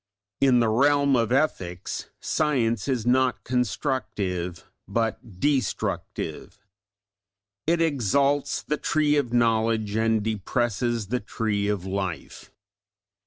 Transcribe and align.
In 0.39 0.61
the 0.61 0.67
realm 0.67 1.15
of 1.15 1.31
ethics 1.31 2.09
science 2.19 2.87
is 2.87 3.05
not 3.05 3.43
constructive 3.43 4.67
but 4.87 5.39
destructive. 5.39 6.57
It 7.67 7.83
exalts 7.83 8.63
the 8.63 8.77
Tree 8.77 9.15
of 9.15 9.31
Knowledge 9.31 9.95
and 9.95 10.23
depresses 10.23 11.09
the 11.09 11.19
Tree 11.19 11.67
of 11.67 11.85
Life. 11.85 12.49